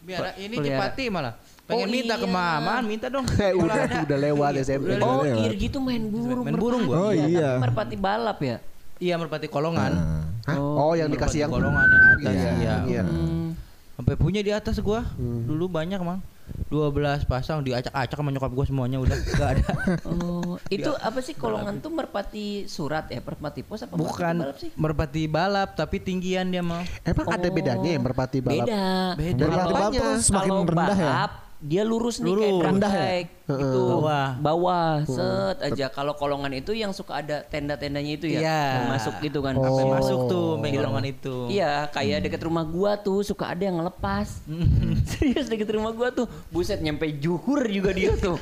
[0.08, 0.88] Biar ini pelihara.
[0.88, 1.34] Cipati malah.
[1.68, 2.32] Pengen Oh, minta ke iya.
[2.32, 3.28] mama, minta dong.
[3.44, 3.96] Eh udah ada.
[4.08, 4.88] udah lewat SMP.
[4.88, 5.46] udah Oh, lewat.
[5.52, 6.46] Irgi tuh main burung.
[6.48, 6.96] Main burung gua.
[6.96, 7.28] Oh, merpati.
[7.28, 7.50] iya.
[7.52, 8.58] Tapi merpati balap ya.
[8.98, 9.92] Iya merpati kolongan.
[9.92, 10.56] Nah, Hah?
[10.58, 12.34] Oh, yang dikasih yang kolongan yang atas.
[12.34, 12.52] Iya.
[12.56, 12.76] Iya.
[12.88, 13.04] Iya.
[13.04, 13.52] Hmm.
[14.00, 15.04] Sampai punya di atas gua.
[15.20, 16.24] Dulu banyak, Mang.
[16.68, 19.66] 12 pasang diacak-acak sama nyokap gua semuanya udah gak ada.
[20.04, 24.58] Oh, itu apa sih kolongan tuh merpati surat ya, merpati pos apa merpati Bukan balap
[24.60, 24.70] sih?
[24.76, 26.84] merpati balap tapi tinggian dia mah.
[27.08, 28.68] Emang ada bedanya ya merpati balap?
[28.68, 28.86] Beda.
[29.16, 29.44] Beda.
[29.48, 29.66] Apanya?
[29.72, 31.12] Balap tuh semakin kalau rendah ya?
[31.58, 32.44] Dia lurus nih Lurus.
[32.44, 33.10] kayak Rendah ya?
[33.50, 33.82] gitu.
[33.98, 34.28] Bawah.
[34.38, 35.86] Bawah, set aja.
[35.90, 38.62] Kalau kolongan itu yang suka ada tenda-tendanya itu ya, Iya.
[38.78, 39.58] yang masuk gitu kan.
[39.58, 39.92] Sampai Oh.
[39.92, 41.36] masuk tuh sampai kolongan itu.
[41.50, 44.46] Iya, kayak deket rumah gua tuh suka ada yang ngelepas.
[45.10, 48.38] Serius deket rumah gua tuh, buset nyampe juhur juga dia tuh.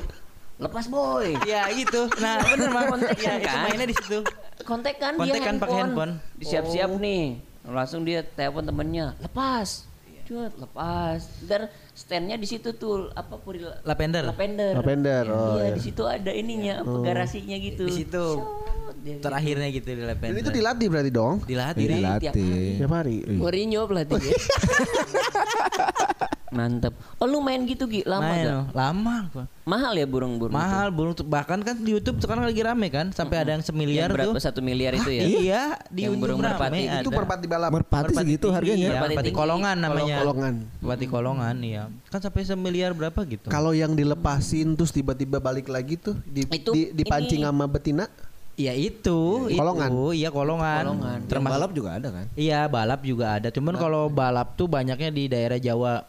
[0.56, 1.36] Lepas boy.
[1.42, 2.08] Iya gitu.
[2.16, 2.84] Nah bener mah
[3.16, 3.60] Iya itu kan?
[3.64, 4.18] mainnya di situ.
[4.64, 6.12] kontekan dia Kontekan pakai handphone.
[6.36, 7.24] Disiap-siap nih.
[7.62, 9.84] Langsung dia telepon temennya, lepas.
[10.24, 11.22] Cut, lepas.
[11.44, 14.28] Dan standnya di situ tuh apa puri Lavender.
[14.28, 14.76] Lavender.
[14.76, 15.74] Lavender, oh, iya, iya.
[15.74, 17.88] di situ ada ininya, apa garasinya gitu.
[17.88, 18.24] Di situ.
[18.36, 19.24] Shot, gitu.
[19.24, 20.44] Terakhirnya gitu di Dan lavender.
[20.44, 21.34] itu dilatih berarti dong?
[21.48, 21.84] dilatih.
[21.88, 22.30] Tiap dilatih.
[22.36, 22.76] hari.
[22.76, 23.16] Tiap hari.
[23.32, 24.36] Mourinho pelatihnya.
[26.48, 26.94] Mantep.
[27.18, 28.06] Oh lu main gitu Gi?
[28.06, 28.64] Lama Main, gak?
[28.70, 29.44] lama gua.
[29.66, 30.62] Mahal ya burung-burung itu?
[30.62, 34.06] Mahal burung tuh bahkan kan di YouTube sekarang lagi rame kan sampai ada yang semiliar
[34.06, 34.44] Yang berapa tuh.
[34.46, 35.22] satu miliar itu ya?
[35.26, 37.70] Iya, di Yang burung merpati Itu merpati balap.
[37.70, 38.88] merpati Merpati segitu harganya.
[38.88, 40.16] Iya, Merpati kolongan namanya.
[40.22, 40.54] Kolongan.
[40.78, 41.82] Merpati kolongan iya.
[42.06, 43.50] Kan sampai semiliar berapa gitu.
[43.50, 47.48] Kalau yang dilepasin terus tiba-tiba balik lagi tuh di, Itu di- dipancing ini.
[47.48, 48.06] sama betina.
[48.54, 49.58] Iya itu, itu.
[49.58, 49.90] Kolongan.
[50.14, 50.82] Iya kolongan.
[50.86, 51.18] Kolongan.
[51.26, 52.24] Termasuk balap juga ada kan?
[52.32, 53.48] Iya balap juga ada.
[53.50, 56.06] Cuman kalau balap tuh banyaknya di daerah Jawa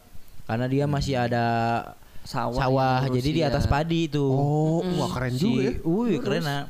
[0.48, 1.44] karena dia masih ada
[2.24, 2.56] Sawah.
[2.56, 2.98] sawah.
[3.08, 3.48] Jadi di iya.
[3.48, 4.20] atas padi itu.
[4.20, 5.72] Oh, wah keren Si- juga ya.
[5.80, 6.64] Wih keren ah.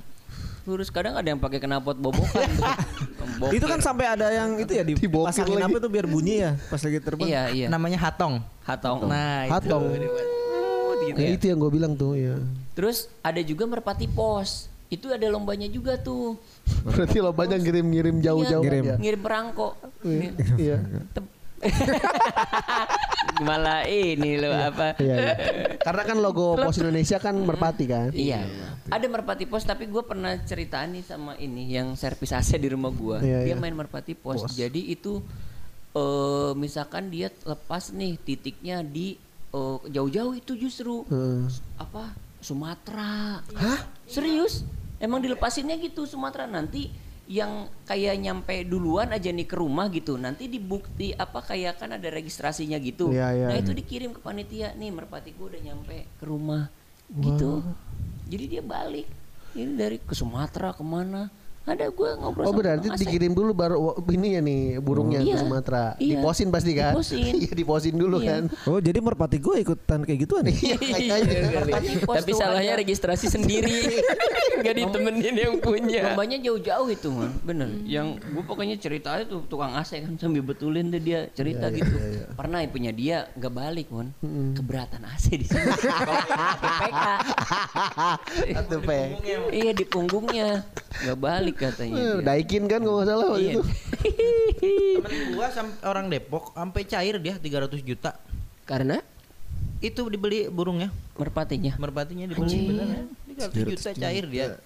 [0.62, 2.44] Lurus kadang ada yang pakai knalpot bobokan.
[3.56, 5.70] Itu kan sampai ada yang itu ya dipasangin lagi.
[5.70, 7.24] apa tuh biar bunyi ya pas lagi terbang.
[7.24, 7.66] Iya, iya.
[7.70, 8.42] Namanya hatong.
[8.66, 9.06] Hatong.
[9.06, 9.52] Nah itu.
[9.54, 9.82] Hatong.
[11.00, 11.30] gitu Ya, ya.
[11.32, 12.34] itu yang gue bilang tuh ya.
[12.74, 14.66] Terus ada juga merpati pos.
[14.88, 16.36] Itu ada lombanya juga tuh.
[16.82, 18.84] Berarti lo banyak ngirim-ngirim jauh-jauh Iya, Ngirim.
[18.84, 18.96] ya.
[18.98, 19.68] Ngirim perangko.
[20.02, 20.76] Ini- Iya.
[23.46, 24.98] Malah ini loh apa?
[24.98, 25.34] Iya, iya.
[25.82, 28.10] Karena kan logo Pos Indonesia kan merpati kan.
[28.14, 28.46] Iya.
[28.88, 32.88] Ada merpati pos tapi gue pernah cerita nih sama ini yang servis AC di rumah
[32.88, 33.20] gue.
[33.20, 33.60] Iya, dia iya.
[33.60, 34.48] main merpati pos.
[34.56, 35.20] Jadi itu
[35.92, 39.20] eh misalkan dia lepas nih titiknya di
[39.52, 41.48] eh, jauh-jauh itu justru Heeh.
[41.76, 43.44] apa Sumatera.
[43.44, 43.80] Hah?
[44.08, 44.64] Serius?
[44.98, 46.90] Emang dilepasinnya gitu Sumatera nanti
[47.28, 50.16] yang kayak nyampe duluan aja nih ke rumah gitu.
[50.16, 53.12] Nanti dibukti apa kayak kan ada registrasinya gitu.
[53.12, 53.46] Iya, iya.
[53.52, 54.72] nah itu dikirim ke panitia.
[54.72, 56.72] Nih merpati gue udah nyampe ke rumah.
[57.12, 57.60] Gitu.
[58.32, 59.04] Jadi dia balik.
[59.52, 61.28] Ini dari ke Sumatera ke mana
[61.68, 63.02] ada gue ngobrol Oh sama berarti Kang Asep.
[63.04, 63.76] dikirim dulu baru
[64.08, 65.34] ini ya nih burungnya Iya.
[65.34, 65.84] ke Sumatera.
[65.96, 66.10] Iya.
[66.16, 66.92] Diposin pasti kan?
[66.94, 67.18] Diposin.
[67.38, 68.28] Iya diposin dulu Iya.
[68.28, 68.42] kan.
[68.64, 70.54] Oh jadi merpati gue ikutan kayak gituan ya?
[70.58, 71.38] Iya kayaknya.
[71.54, 74.00] Merpati pos Tapi salahnya registrasi sendiri.
[74.64, 76.10] Gak ditemenin yang punya.
[76.10, 77.70] Lombanya jauh-jauh itu man, bener.
[77.86, 81.94] Yang gue pokoknya ceritanya tuh tukang AC kan sambil betulin tuh dia cerita gitu.
[82.34, 84.10] Pernah yang punya dia nggak balik man,
[84.52, 85.62] keberatan AC di sini.
[88.58, 88.90] PK,
[89.52, 92.18] iya di punggungnya nggak balik katanya.
[92.18, 92.24] Dia.
[92.24, 93.52] Daikin kan kalau nggak salah waktu Iya.
[93.52, 93.62] itu.
[94.98, 95.48] Temen gua
[95.84, 98.16] orang Depok sampai cair dia 300 juta.
[98.64, 99.00] Karena
[99.78, 101.78] Itu dibeli burungnya, Merpatinya.
[101.78, 103.06] merpatinya dibeli beneran.
[103.30, 104.58] 300 juta cair dia.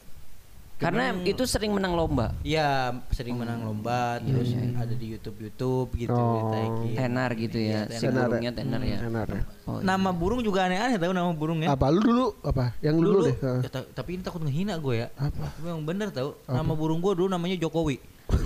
[0.83, 2.35] Karena itu sering menang lomba.
[2.43, 6.51] Iya, sering menang lomba, terus ada di YouTube YouTube gitu Oh.
[6.93, 7.87] Tenar gitu ya.
[7.89, 8.29] Si Tenar ya.
[8.29, 8.99] burungnya tenar ya.
[8.99, 9.43] Tenar ya.
[9.65, 9.87] Oh, iya.
[9.87, 11.69] Nama burung juga aneh-aneh tahu nama burungnya.
[11.71, 12.75] Apa lu dulu apa?
[12.83, 13.37] Yang lu dulu, dulu, deh.
[13.63, 15.09] Ya, ta- tapi ini takut ngehina gue ya.
[15.15, 15.47] Apa?
[15.55, 17.97] Tapi yang bener tahu, nama burung gue dulu namanya Jokowi.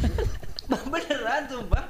[0.67, 1.85] Beneran sumpah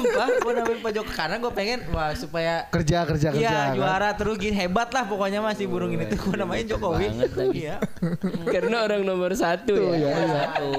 [0.00, 3.40] Sumpah gue namain Pak Jokowi Karena gue pengen Wah supaya Kerja kerja kerja.
[3.40, 3.74] Iya kan?
[3.74, 7.06] juara terus gini hebat lah pokoknya masih burung ini tuh gue namain Jokowi.
[7.08, 7.60] banget lagi.
[7.60, 7.76] Iya.
[8.54, 10.14] karena orang nomor satu ya.
[10.24, 10.72] Satu.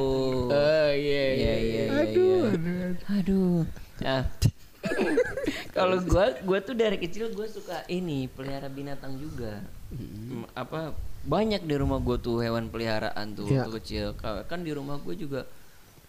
[0.47, 1.83] Oh iya Iya iya iya.
[2.01, 2.43] Aduh.
[3.11, 3.59] Aduh.
[3.99, 4.23] Nah.
[5.69, 9.59] Kalau gua gua tuh dari kecil gua suka ini pelihara binatang juga.
[9.89, 13.67] Hmm, Apa banyak di rumah gua tuh hewan peliharaan tuh Iya.
[13.67, 14.05] waktu kecil.
[14.15, 15.43] Ka- Kan di rumah gua juga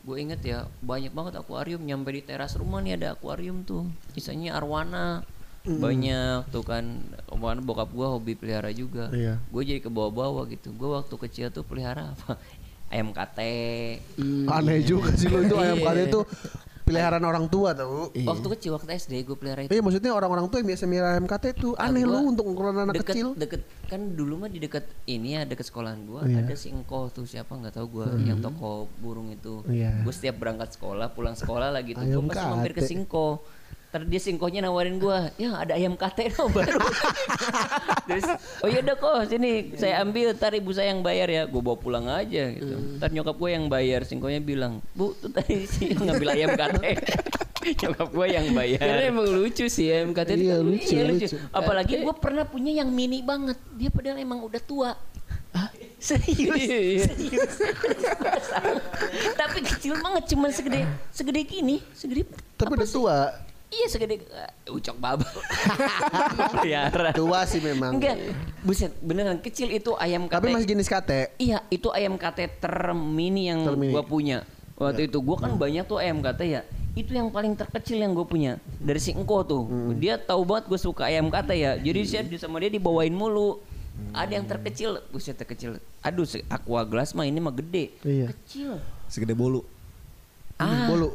[0.01, 1.83] gue inget ya banyak banget akuarium.
[1.85, 3.89] Nyampe di teras rumah nih ada akuarium tuh.
[4.17, 5.25] Kisahnya arwana.
[5.65, 7.05] Banyak tuh kan.
[7.29, 9.13] Kemarin bokap gua hobi pelihara juga.
[9.13, 9.37] Iya.
[9.39, 10.73] gue jadi ke bawah-bawah gitu.
[10.73, 12.41] Gue waktu kecil tuh pelihara apa?
[12.93, 14.01] Ayam kate.
[14.51, 15.47] Aneh juga sih lu.
[15.47, 16.21] Itu ayam kali itu
[16.92, 18.11] peliharaan orang tua tau.
[18.11, 21.48] waktu kecil waktu SD gue pelihara itu Iya maksudnya orang-orang tua yang biasa ayam kate
[21.53, 23.29] itu aneh gua lu untuk ukuran anak deket, kecil.
[23.35, 26.42] deket kan dulu mah di deket ini ya deket sekolahan gua Iya.
[26.42, 30.03] ada si engkoh tuh siapa nggak tahu gua yang toko burung itu Iya.
[30.03, 33.40] gue setiap berangkat sekolah pulang sekolah lagi tuh gue pasti mampir ke singko
[33.90, 36.79] Ntar dia singkohnya nawarin gua, ya ada ayam kate no baru.
[38.07, 38.26] Terus,
[38.62, 41.42] oh iya udah kok sini saya ambil, tar ibu saya yang bayar ya.
[41.50, 42.70] Gue bawa pulang aja gitu.
[43.03, 47.03] Ntar nyokap gue yang bayar, singkohnya bilang, bu tuh tadi sih ngambil ayam kate.
[47.83, 48.79] nyokap gue yang bayar.
[48.79, 51.26] Karena emang lucu sih ya MKT itu Iya, kan lucu, Iya, lucu.
[51.26, 51.37] lucu.
[51.50, 53.59] Apalagi gue pernah punya yang mini banget.
[53.74, 54.90] Dia padahal emang udah tua.
[56.00, 57.05] Serius, Iya.
[57.11, 57.53] serius.
[59.37, 62.24] Tapi kecil banget, cuman segede segede gini, segede.
[62.57, 63.18] Tapi udah tua.
[63.70, 65.30] Iya segede uh, ucok babal.
[66.59, 67.14] Pelihara.
[67.14, 67.94] Tua sih memang.
[67.96, 68.18] Enggak,
[68.61, 70.42] buset, beneran kecil itu ayam kate.
[70.42, 71.30] Tapi masih jenis kate.
[71.38, 73.94] Iya, itu ayam kate termini yang Termini.
[73.94, 74.42] gua punya.
[74.74, 76.62] Waktu itu gua kan banyak tuh ayam kate ya.
[76.90, 79.62] Itu yang paling terkecil yang gue punya dari si Engko tuh.
[79.94, 81.78] Dia tahu banget gue suka ayam kate ya.
[81.78, 83.62] Jadi saya di- sama dia dibawain mulu.
[84.11, 85.78] Ada yang terkecil, buset terkecil.
[86.02, 87.94] Aduh, aqua glass mah ini mah gede.
[88.02, 88.35] Iya.
[88.35, 88.83] Kecil.
[89.06, 89.62] Segede bolu.
[90.59, 91.14] Ah, Bolu.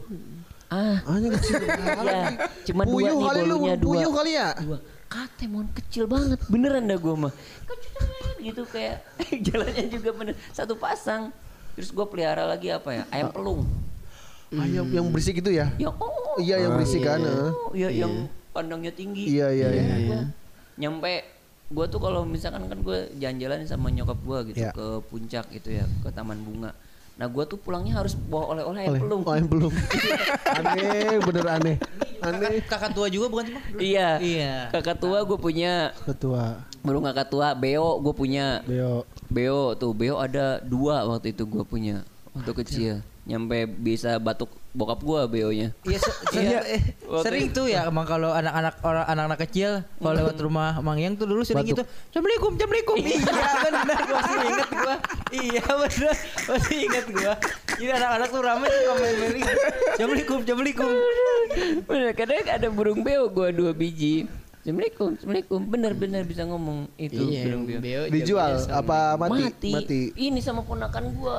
[0.70, 0.98] Ah.
[1.10, 1.56] Hanya kecil.
[2.06, 3.94] Ya, cuma dua nih kali lu, bolunya dua.
[3.98, 4.50] puyuh kali ya.
[4.58, 4.78] Dua.
[5.06, 6.40] Kate mon kecil banget.
[6.50, 7.34] Beneran dah gue mah.
[7.66, 8.06] Kecil
[8.42, 9.02] gitu kayak
[9.46, 11.30] jalannya juga bener satu pasang.
[11.74, 13.04] Terus gue pelihara lagi apa ya?
[13.10, 13.62] Ayam pelung.
[14.54, 15.70] Ayam yang berisik itu ya.
[15.76, 16.38] Ya oh.
[16.38, 17.20] Iya yang berisik kan.
[17.22, 17.50] eh.
[17.52, 19.28] Oh, ya yang pandangnya tinggi.
[19.30, 19.84] Iya iya iya.
[20.06, 20.22] Gua
[20.76, 21.14] Nyampe
[21.66, 24.72] gue tuh kalau misalkan kan gue jalan-jalan sama nyokap gue gitu Iya.
[24.72, 26.72] ke puncak gitu ya ke taman bunga.
[27.16, 29.02] Nah gue tuh pulangnya harus bawa oleh-oleh ayam Oleh.
[29.08, 29.22] pelung.
[29.24, 29.74] Oh, ayam pelung.
[30.60, 31.76] aneh, bener aneh.
[32.20, 32.60] Aneh.
[32.68, 33.60] Kakak tua juga bukan cuma?
[33.80, 34.20] Iya.
[34.20, 34.56] Iya.
[34.76, 36.60] Kakak tua gue punya Ketua.
[36.84, 39.08] Baru kakak tua Beo gue punya Beo.
[39.32, 42.04] Beo tuh Beo ada dua waktu itu gue punya
[42.36, 46.82] waktu kecil nyampe bisa batuk bokap gue Beonya Iya, se- iya, eh,
[47.20, 51.28] sering tuh ya emang kalau anak-anak orang anak-anak kecil kalau lewat rumah Mang Yang tuh
[51.28, 51.70] dulu sering Batuk.
[51.72, 51.84] gitu.
[52.12, 52.96] Assalamualaikum, assalamualaikum.
[53.00, 53.18] iya
[53.58, 54.96] benar, gua masih inget gua.
[55.32, 57.34] Iya benar, masih inget gua.
[57.76, 59.54] Jadi anak-anak tuh ramai tuh main-main gitu.
[59.90, 60.90] Assalamualaikum, assalamualaikum.
[61.84, 67.42] bener kadang ada burung Beo gue dua biji Assalamualaikum, Assalamualaikum, bener-bener bisa ngomong itu Iya,
[67.48, 68.02] burung Beo.
[68.08, 69.42] Dijual apa mati?
[69.42, 69.72] mati.
[69.72, 70.02] Mati.
[70.12, 71.38] Ini sama ponakan gue,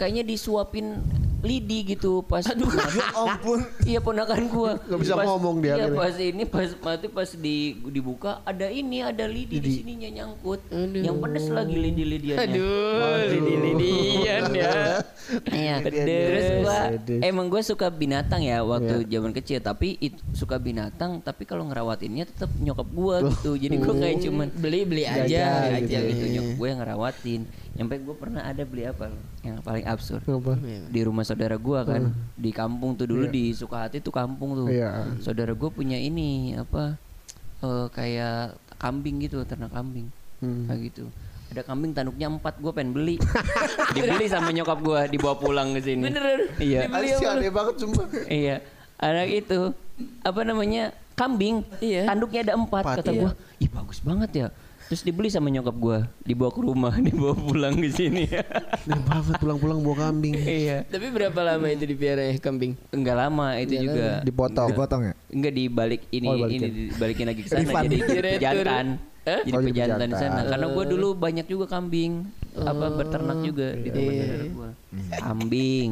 [0.00, 0.96] kayaknya disuapin
[1.40, 2.68] lidi gitu pas Aduh,
[3.16, 3.64] ampun.
[3.82, 4.76] Iya ponakan gua.
[4.78, 5.96] Nggak bisa Pas- ngomong dia Iya akhirnya.
[5.96, 7.56] pas ini pas mati pas di
[7.88, 10.60] dibuka ada ini ada lidi, di sininya nyangkut.
[10.92, 12.44] Yang pedes lagi lidi-lidiannya.
[12.44, 14.72] Aduh, lidi-lidian ya.
[15.46, 15.78] Iya.
[15.80, 16.78] Terus gua
[17.22, 22.26] emang gua suka binatang ya waktu zaman kecil tapi it- suka binatang tapi kalau ngerawatinnya
[22.26, 23.56] tetap nyokap gua gitu.
[23.56, 26.10] Jadi gua kayak cuman Beli-beli aja Jajan aja gitu.
[26.10, 27.40] gitu nyokap gue yang ngerawatin.
[27.78, 29.08] Nyampe gue pernah ada beli apa
[29.46, 30.22] yang paling absurd.
[30.26, 30.58] Apa?
[30.90, 32.10] di rumah saudara gua kan.
[32.34, 34.66] Di kampung tuh dulu di Sukahati tuh kampung tuh.
[34.68, 35.16] Iya.
[35.22, 36.98] saudara gua punya ini apa
[37.62, 40.10] eh, kayak kambing gitu ternak kambing.
[40.40, 40.66] Hmm.
[40.66, 41.04] kayak gitu.
[41.50, 43.16] Ada kambing tanduknya empat gue pengen beli.
[43.96, 46.06] Dibeli sama nyokap gue dibawa pulang ke sini.
[46.06, 46.40] Beneran?
[46.62, 46.86] iya.
[46.88, 48.02] Aneh banget cuma.
[48.30, 48.56] iya.
[49.02, 49.74] Anak itu
[50.22, 51.66] apa namanya kambing.
[51.82, 52.08] Iya.
[52.08, 53.20] tanduknya ada empat, Empat, kata iya.
[53.20, 54.46] gue ih bagus banget ya
[54.90, 58.26] terus dibeli sama nyokap gue dibawa ke rumah dibawa pulang ke sini
[59.06, 60.34] banget pulang-pulang bawa kambing.
[60.34, 62.74] iya Tapi berapa lama itu dipiara ya kambing?
[62.90, 64.68] enggak lama itu Enggak juga Dipotong.
[64.68, 65.14] Dipotong ya?
[65.30, 66.58] enggak dibalik ini Oh, dibalikin.
[66.60, 67.84] ini dibalikin lagi ke sana Refund.
[67.86, 67.96] jadi
[68.34, 68.86] pejantan
[69.20, 69.40] Hah?
[69.40, 72.12] jadi Oh, jadi pejantan di sana karena gue dulu banyak juga kambing
[72.52, 74.24] apa berternak juga di tempat Iya.
[74.26, 74.70] saudara gue
[75.16, 75.90] kambing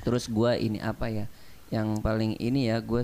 [0.00, 1.24] terus gue ini apa ya
[1.70, 2.98] yang paling ini ya gue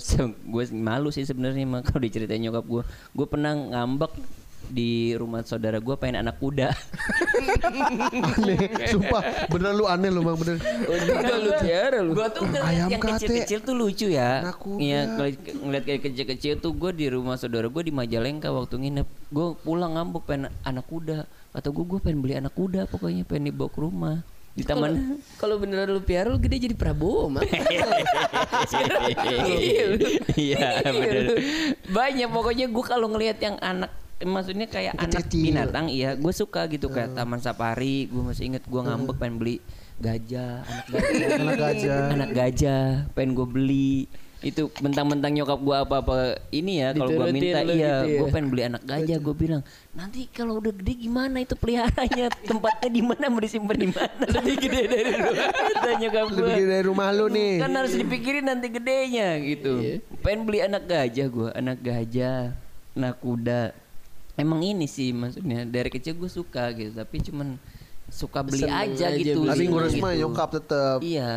[0.44, 2.82] gue malu sih sebenarnya mah kalau diceritain nyokap gue
[3.14, 4.10] gue pernah ngambek
[4.70, 6.74] di rumah saudara gue pengen anak kuda
[8.26, 8.58] Aneh,
[8.90, 10.56] sumpah bener lu aneh lu bang bener.
[10.88, 12.12] Oh, juga lu piara lu.
[12.16, 14.54] Gue tuh ngeliat Ayam yang kecil-kecil tuh lucu ya.
[14.80, 15.00] Iya,
[15.62, 19.08] ngeliat, kayak kecil-kecil tuh gue di rumah saudara gue di Majalengka waktu nginep.
[19.30, 21.28] Gue pulang ngambek pengen anak kuda.
[21.52, 24.16] Kata gue gue pengen beli anak kuda pokoknya pengen dibawa ke rumah.
[24.56, 25.20] Di taman.
[25.36, 27.44] Kalau beneran lu piara lu gede jadi Prabowo, Mak.
[27.44, 27.84] Iya.
[29.52, 29.84] Iya
[30.32, 31.22] Iya, bener.
[31.28, 31.34] lu.
[31.92, 35.44] Banyak pokoknya gue kalau ngelihat yang anak maksudnya kayak anak Kecil-kecil.
[35.44, 36.14] binatang iya.
[36.14, 39.56] Gue suka gitu kayak taman safari gue masih inget gue ngambek pengen beli
[39.96, 41.28] gajah anak gajah.
[41.42, 42.00] Anak gajah.
[42.10, 43.92] anak gajah pengen gue beli.
[44.36, 46.16] Itu mentang-mentang nyokap gue apa-apa
[46.48, 48.18] ini ya kalau gue minta iya gitu ya.
[48.20, 52.28] gue pengen beli anak gajah gue bilang nanti kalau udah gede gimana itu peliharanya?
[52.44, 53.24] Tempatnya di mana?
[53.26, 54.24] Mau disimpan di mana?
[54.36, 55.48] Lebih gede dari rumah.
[55.94, 57.52] nyokap gue Lebih gede dari rumah lu nih.
[57.58, 59.72] kan harus dipikirin nanti gedenya gitu.
[59.76, 59.94] Iya.
[60.20, 62.40] pengen beli anak gajah gue anak gajah
[62.92, 63.62] anak kuda
[64.36, 67.56] emang ini sih maksudnya dari kecil gue suka gitu tapi cuman
[68.06, 69.42] suka beli Seneng aja, aja gitu.
[69.42, 69.50] beli.
[69.50, 70.02] Tapi ngurus gitu.
[70.02, 70.98] mah nyokap tetep.
[71.02, 71.32] iya.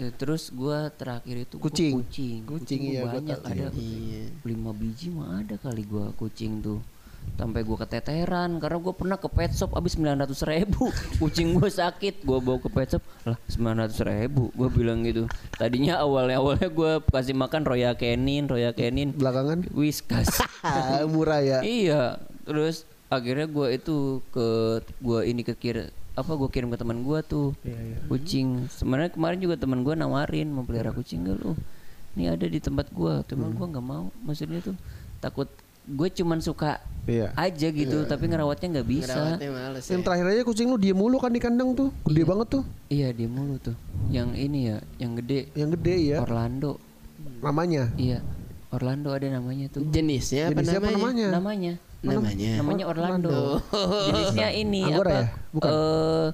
[0.00, 1.92] Ya, terus gue terakhir itu gua Kucing.
[2.00, 2.38] kucing.
[2.48, 3.66] Kucing, gua iya, banyak ada.
[3.76, 4.22] Iya.
[4.48, 6.80] lima biji mah ada kali gue kucing tuh.
[7.36, 10.94] Sampai gue keteteran karena gue pernah ke pet shop habis 900 ribu.
[11.20, 14.54] Kucing gue sakit gue bawa ke pet shop lah 900 ribu.
[14.54, 15.26] Gue bilang gitu.
[15.58, 19.10] Tadinya awalnya awalnya gue kasih makan roya kenin roya kenin.
[19.10, 19.66] Belakangan?
[19.74, 20.38] Whiskas.
[20.62, 21.66] Ah, murah ya.
[21.66, 22.14] iya
[22.46, 23.96] terus akhirnya gue itu
[24.30, 24.46] ke
[24.98, 27.52] gue ini ke kira apa gue kirim ke teman gue tuh
[28.06, 31.52] kucing sebenarnya kemarin juga teman gue nawarin mau pelihara kucing gak lu
[32.16, 34.72] ini ada di tempat gue teman gue nggak mau maksudnya tuh
[35.18, 35.50] takut
[35.84, 37.30] gue cuman suka Iya.
[37.38, 39.90] aja gitu tapi ngerawatnya nggak bisa Ngerawatnya males ya.
[39.94, 41.94] Yang terakhir aja kucing lu diem mulu kan di kandang tuh.
[42.02, 42.64] Gede banget tuh.
[42.90, 43.78] iya dia mulu tuh
[44.10, 46.18] yang ini ya yang gede Yang gede ya.
[46.18, 46.82] Orlando
[47.38, 47.94] Namanya.
[47.94, 48.18] iya
[48.68, 51.28] Orlando ada namanya tuh Jenisnya apa Jenisnya apa namanya?
[51.30, 51.72] namanya?
[52.02, 52.84] Namanya Namanya.
[52.86, 53.30] Orlando.
[53.30, 53.58] Oh.
[54.10, 55.16] Jenisnya ini Anggora apa?
[55.16, 55.26] ya?
[55.52, 55.70] Bukan.
[55.70, 56.26] Eh,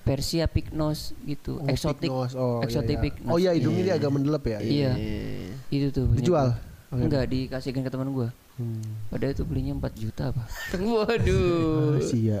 [0.00, 2.08] Persia Pygnos gitu, Oh, eksotik.
[2.10, 2.32] Pygnos.
[2.34, 3.04] Oh, iya, eksotik iya.
[3.04, 3.30] Pygnos.
[3.30, 4.58] Oh iya hidungnya dia agak mendelep ya.
[4.58, 4.92] Iya.
[4.96, 5.54] Iya.
[5.70, 6.04] Itu tuh.
[6.10, 6.48] punya Dijual?
[6.90, 6.98] gua.
[6.98, 8.28] Enggak, dikasihkan ke teman gua.
[9.08, 10.44] Padahal itu belinya 4 juta apa?
[10.76, 11.96] Waduh.
[11.96, 12.38] Masih ya.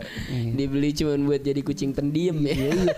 [0.52, 2.52] Dibeli cuman buat jadi kucing pendiam ya.
[2.52, 2.92] Iya iya.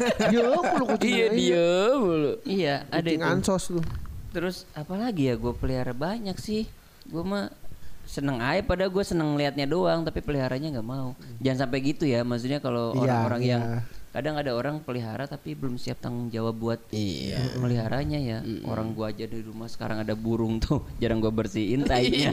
[0.58, 1.06] Mulu kucingnya.
[1.06, 2.32] Iya dia mulu.
[2.42, 3.30] Iya, ada Kucing itu.
[3.30, 3.84] ansos tuh.
[4.32, 6.66] Terus apalagi ya gue pelihara banyak sih.
[7.06, 7.52] Gue mah
[8.04, 12.20] seneng aja padahal gue seneng liatnya doang tapi peliharanya nggak mau jangan sampai gitu ya
[12.20, 13.50] maksudnya kalau Iya, orang-orang iya.
[13.50, 13.62] yang
[14.12, 17.56] kadang ada orang pelihara tapi belum siap tanggung jawab buat Iya.
[17.56, 22.28] meliharanya ya orang gua aja di rumah sekarang ada burung tuh jarang gua bersihin tainya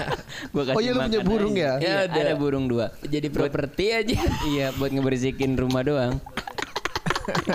[0.52, 1.60] gua kasih Oh iya, lu punya burung aja.
[1.60, 1.72] ya?
[1.76, 2.18] Iya, Ada.
[2.22, 4.18] ada burung dua Jadi properti aja.
[4.48, 6.16] iya buat ngebersihin rumah doang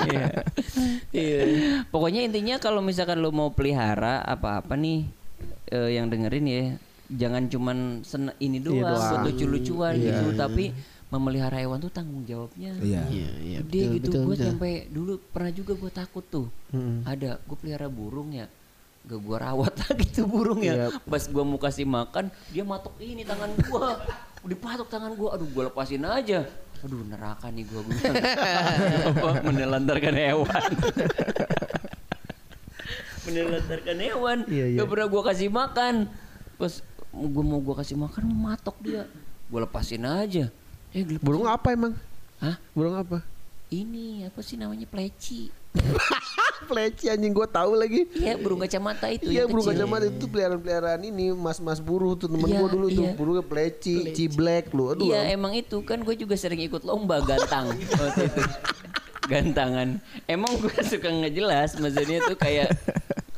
[0.05, 0.45] Iya.
[1.09, 1.41] Iya.
[1.89, 5.09] Pokoknya intinya kalau misalkan lo mau pelihara apa-apa nih
[5.67, 6.63] eh, yang dengerin ya,
[7.11, 8.95] jangan cuman sen ini doang, doang.
[8.95, 10.71] buat lucu-lucuan gitu, tapi
[11.13, 12.73] memelihara hewan tuh tanggung jawabnya.
[12.81, 13.05] Iya.
[13.05, 13.57] Iya, iya.
[13.61, 16.47] Gede betul, gitu, gue sampai dulu pernah juga gue takut tuh.
[17.05, 18.49] Ada, gue pelihara burung ya,
[19.05, 20.73] gak gue rawat lagi tuh burung ya.
[20.73, 20.87] Iya.
[21.05, 23.87] Pas gue mau kasih makan, dia matok ini tangan gue,
[24.51, 26.49] dipatok tangan gue, aduh gue lepasin aja.
[26.83, 28.15] Aduh neraka nih gue bilang.
[29.13, 30.71] Apa menelantarkan hewan.
[33.23, 34.37] menelantarkan hewan.
[34.49, 34.77] Iya, iya.
[34.81, 35.95] Gak pernah gue kasih makan.
[36.59, 36.73] Pas
[37.13, 39.05] gue mau gue kasih makan, matok dia.
[39.45, 40.49] Gue lepasin aja.
[40.89, 41.21] Eh, dilepasin.
[41.21, 41.93] Burung apa emang?
[42.37, 42.57] Hah?
[42.73, 43.21] Burung apa?
[43.69, 45.49] Ini apa sih namanya pleci?
[46.63, 48.07] Pleci anjing gua tahu lagi.
[48.13, 49.83] Iya burung kacamata itu Iya burung kecil.
[49.83, 53.13] kacamata itu peliharaan-peliharaan ini mas-mas buruh tuh temen Iya, gua dulu tuh iya.
[53.17, 54.93] burungnya pleci, ciblek lu.
[54.93, 55.09] Aduh.
[55.09, 57.67] Iya emang itu kan gue juga sering ikut lomba gantang
[57.99, 58.41] waktu itu.
[59.23, 59.99] Gantangan.
[60.23, 62.69] Emang gue suka nggak jelas maksudnya tuh kayak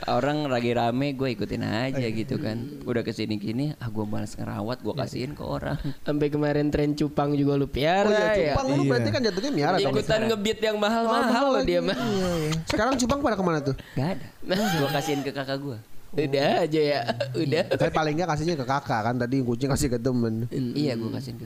[0.05, 2.81] orang lagi rame gue ikutin aja gitu kan.
[2.85, 5.77] Udah ke sini gini ah gue malas ngerawat gue kasihin ke orang.
[6.05, 8.53] Sampai kemarin tren cupang juga lu piara Oh iya ya.
[8.53, 9.93] cupang lu berarti kan jatuhnya miara dong.
[9.93, 11.97] Ikutan ngebeat yang mahal-mahal loh dia mah.
[11.97, 12.51] Iya, iya.
[12.69, 13.75] Sekarang cupang pada ke mana tuh?
[13.97, 14.27] Gak ada.
[14.81, 15.77] Gue kasihin ke kakak gue.
[16.15, 16.99] Udah aja ya.
[17.35, 17.63] Udah.
[17.75, 20.47] Tapi paling nggak kasihnya ke kakak kan tadi kucing kasih ke temen.
[20.53, 21.43] Iya gue kasih ke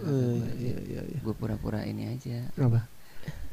[0.62, 1.20] Iya iya iya.
[1.26, 2.46] Gue pura-pura ini aja.
[2.54, 2.86] Apa?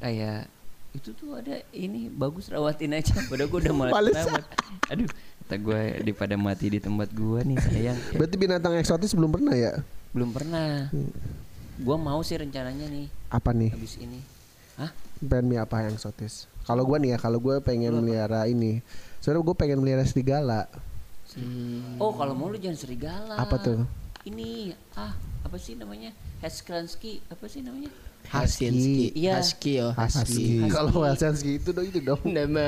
[0.03, 0.53] Kayak
[0.96, 3.12] itu tuh ada ini bagus rawatin aja.
[3.28, 4.16] Padahal gue udah malas Males.
[4.16, 4.44] rawat.
[4.88, 5.09] Aduh,
[5.44, 7.98] kata gue daripada mati di tempat gue nih sayang.
[8.16, 9.72] Berarti binatang eksotis belum pernah ya?
[10.11, 10.88] Belum pernah.
[11.76, 13.68] Gue mau sih rencananya nih Apa nih?
[13.68, 14.24] habis ini.
[14.80, 14.88] Hah?
[15.20, 16.48] Pengen mie apa yang eksotis?
[16.64, 18.80] Kalau gua nih ya, kalau gua pengen melihara ini.
[19.20, 20.66] Sebenarnya gue pengen melihara serigala.
[21.96, 23.37] Oh kalau mau lu jangan serigala.
[23.37, 23.85] Apa tuh?
[24.24, 25.12] Ini ah
[25.44, 26.11] apa sih namanya?
[26.40, 27.92] Hesklansky apa sih namanya?
[28.30, 29.12] Husky.
[29.14, 29.38] Iya.
[29.38, 29.92] Husky oh.
[29.94, 30.66] Husky.
[30.68, 32.20] Kalau Helsinki itu dong itu dong.
[32.26, 32.66] Nama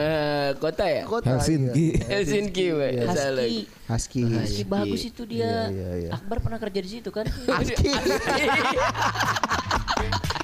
[0.57, 1.03] kota ya?
[1.05, 1.87] Kota, Helsinki.
[2.07, 2.91] Helsinki, Pak.
[2.95, 3.05] Iya.
[3.13, 3.45] Salah.
[3.45, 3.67] Husky.
[3.89, 4.21] Husky.
[4.27, 5.69] Husky bagus itu dia.
[5.69, 6.11] Iya, iya, iya.
[6.15, 7.27] Akbar pernah kerja di situ kan?
[7.27, 7.91] Husky.